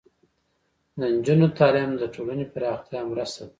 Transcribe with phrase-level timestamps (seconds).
[0.99, 3.49] د نجونو تعلیم د ټولنې پراختیا مرسته ده.